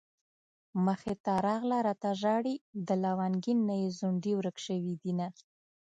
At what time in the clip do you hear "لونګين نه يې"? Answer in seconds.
3.03-3.89